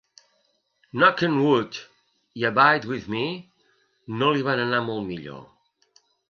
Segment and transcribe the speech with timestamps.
[1.01, 1.77] "Knock on Wood"
[2.43, 3.21] i "Abide With Me"
[4.23, 5.47] no li van anar molt millor.